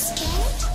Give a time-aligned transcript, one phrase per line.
[0.00, 0.69] scared?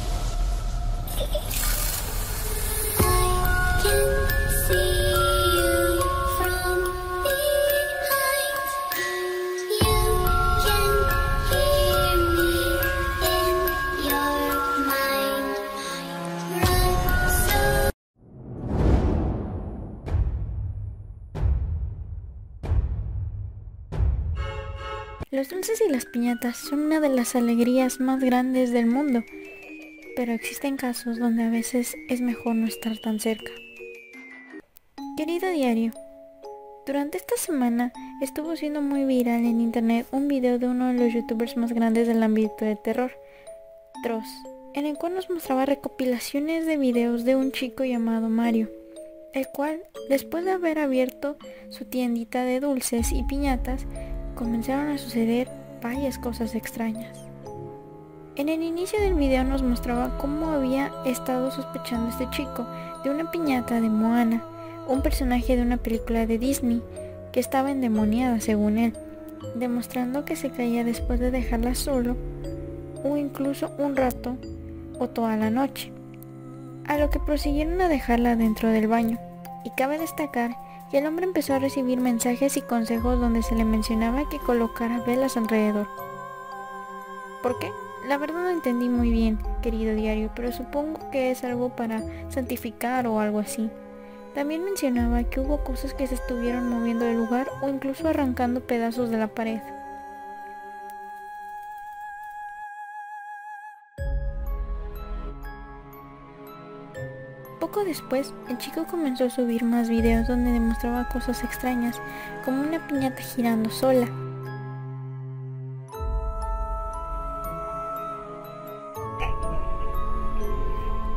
[25.35, 29.25] Los dulces y las piñatas son una de las alegrías más grandes del mundo,
[30.15, 33.51] pero existen casos donde a veces es mejor no estar tan cerca.
[35.17, 35.91] Querido diario,
[36.85, 41.13] durante esta semana estuvo siendo muy viral en internet un video de uno de los
[41.13, 43.11] youtubers más grandes del ámbito de terror,
[44.03, 44.29] Tross,
[44.73, 48.69] en el cual nos mostraba recopilaciones de videos de un chico llamado Mario,
[49.33, 51.35] el cual, después de haber abierto
[51.67, 53.85] su tiendita de dulces y piñatas,
[54.35, 55.49] comenzaron a suceder
[55.81, 57.17] varias cosas extrañas.
[58.35, 62.67] En el inicio del video nos mostraba cómo había estado sospechando este chico
[63.03, 64.43] de una piñata de Moana,
[64.87, 66.83] un personaje de una película de Disney
[67.31, 68.93] que estaba endemoniada según él,
[69.55, 72.17] demostrando que se caía después de dejarla solo
[73.03, 74.35] o incluso un rato
[74.99, 75.91] o toda la noche,
[76.85, 79.17] a lo que prosiguieron a dejarla dentro del baño.
[79.63, 80.57] Y cabe destacar
[80.91, 85.01] y el hombre empezó a recibir mensajes y consejos donde se le mencionaba que colocara
[85.01, 85.87] velas alrededor.
[87.41, 87.71] ¿Por qué?
[88.07, 93.07] La verdad no entendí muy bien, querido diario, pero supongo que es algo para santificar
[93.07, 93.69] o algo así.
[94.35, 99.09] También mencionaba que hubo cosas que se estuvieron moviendo del lugar o incluso arrancando pedazos
[99.09, 99.59] de la pared.
[107.75, 112.01] Poco después, el chico comenzó a subir más videos donde demostraba cosas extrañas,
[112.45, 114.07] como una piñata girando sola.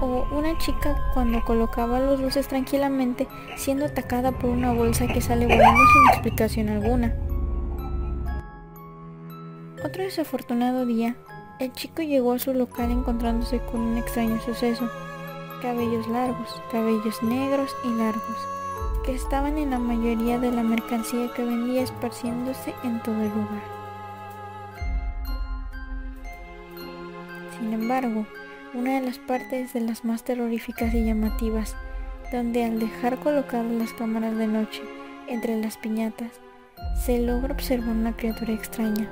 [0.00, 5.46] O una chica cuando colocaba los dulces tranquilamente siendo atacada por una bolsa que sale
[5.46, 7.14] volando sin explicación alguna.
[9.84, 11.14] Otro desafortunado día,
[11.60, 14.90] el chico llegó a su local encontrándose con un extraño suceso
[15.60, 18.36] cabellos largos, cabellos negros y largos,
[19.04, 23.78] que estaban en la mayoría de la mercancía que vendía esparciéndose en todo el lugar.
[27.58, 28.26] Sin embargo,
[28.74, 31.74] una de las partes de las más terroríficas y llamativas,
[32.30, 34.82] donde al dejar colocadas las cámaras de noche
[35.26, 36.32] entre las piñatas,
[36.94, 39.08] se logra observar una criatura extraña,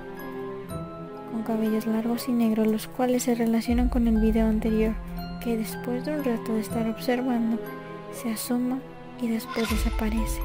[1.32, 4.94] con cabellos largos y negros, los cuales se relacionan con el video anterior,
[5.46, 7.56] que después de un rato de estar observando,
[8.12, 8.80] se asoma
[9.20, 10.40] y después desaparece.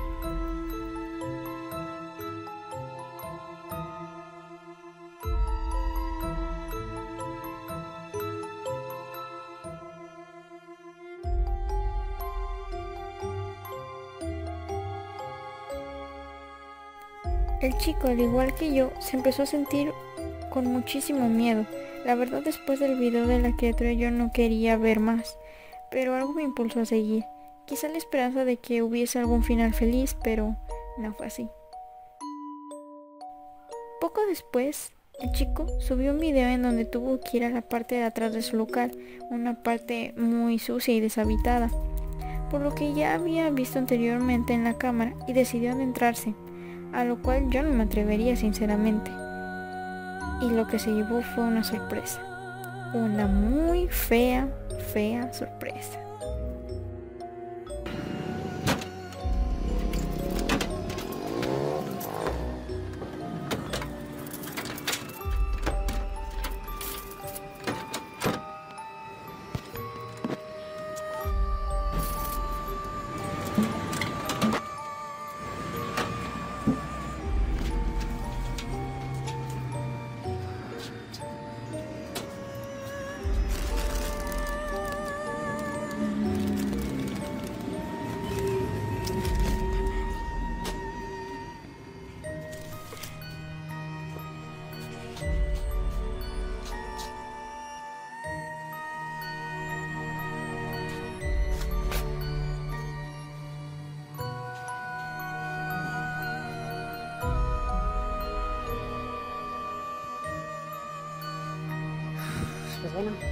[17.60, 19.92] El chico, al igual que yo, se empezó a sentir
[20.52, 21.66] con muchísimo miedo.
[22.06, 25.38] La verdad después del video de la criatura yo no quería ver más,
[25.92, 27.24] pero algo me impulsó a seguir.
[27.66, 30.56] Quizá la esperanza de que hubiese algún final feliz, pero
[30.98, 31.48] no fue así.
[34.00, 37.96] Poco después, el chico subió un video en donde tuvo que ir a la parte
[37.96, 38.92] de atrás de su local,
[39.30, 41.70] una parte muy sucia y deshabitada,
[42.50, 46.34] por lo que ya había visto anteriormente en la cámara y decidió adentrarse,
[46.94, 49.12] a lo cual yo no me atrevería sinceramente
[50.42, 52.20] y lo que se llevó fue una sorpresa.
[52.94, 54.48] Una muy fea,
[54.94, 56.00] fea sorpresa.
[112.82, 113.26] pues bueno, este...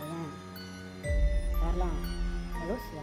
[0.00, 0.08] Voy
[1.60, 3.00] a dar la, la luz y a...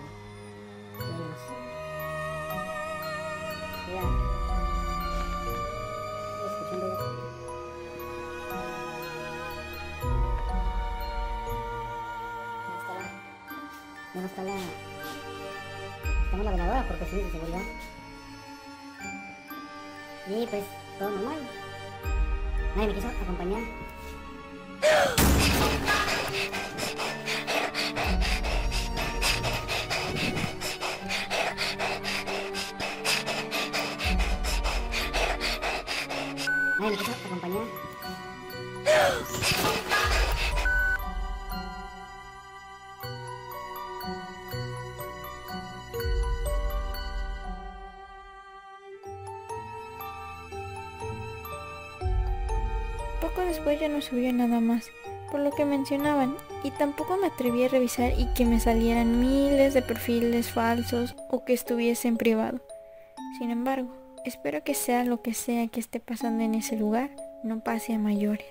[3.88, 4.00] Voy a...
[6.48, 6.86] Escuchando...
[14.16, 14.58] No está la...
[16.32, 17.62] Tengo la veladora porque sí, de seguridad.
[20.28, 20.81] Y pues...
[20.98, 21.40] todo normal.
[22.76, 23.62] Nadie me quiso acompañar.
[36.80, 37.91] Nadie me quiso.
[53.34, 54.90] Poco después ya no subió nada más,
[55.32, 59.74] por lo que mencionaban, y tampoco me atreví a revisar y que me salieran miles
[59.74, 62.60] de perfiles falsos o que estuviese en privado.
[63.38, 63.90] Sin embargo,
[64.26, 67.10] espero que sea lo que sea que esté pasando en ese lugar,
[67.44, 68.46] no pase a mayores.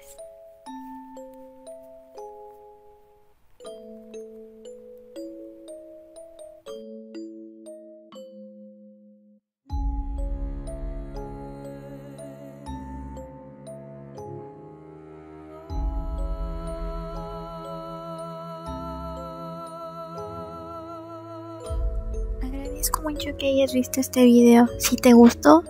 [22.81, 24.67] Agradezco mucho que hayas visto este video.
[24.79, 25.63] Si te gustó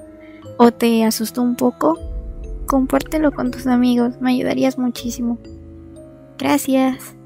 [0.58, 1.98] o te asustó un poco,
[2.66, 5.36] compártelo con tus amigos, me ayudarías muchísimo.
[6.38, 7.16] Gracias.